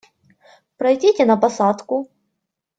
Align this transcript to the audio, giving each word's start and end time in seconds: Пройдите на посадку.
Пройдите 0.79 1.27
на 1.31 1.37
посадку. 1.37 2.03